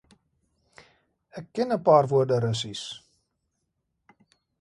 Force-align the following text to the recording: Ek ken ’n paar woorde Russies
Ek 1.37 1.47
ken 1.53 1.73
’n 1.75 1.83
paar 1.85 2.05
woorde 2.11 2.37
Russies 2.39 2.83